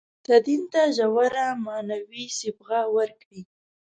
تدین 0.25 0.61
ته 0.71 0.81
ژوره 0.95 1.47
معنوي 1.65 2.25
صبغه 2.39 2.79
ورکړي. 2.95 3.41